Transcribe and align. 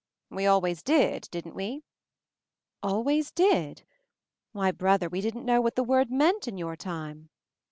"We 0.31 0.47
always 0.47 0.81
did, 0.81 1.27
didn't 1.29 1.53
we?" 1.53 1.83
"Always 2.81 3.29
did? 3.31 3.83
Why 4.51 4.71
brother, 4.71 5.07
we 5.07 5.21
didn't 5.21 5.45
know 5.45 5.61
what 5.61 5.75
the 5.75 5.83
word 5.83 6.09
meant 6.09 6.47
in 6.47 6.57
your 6.57 6.75
time." 6.75 7.29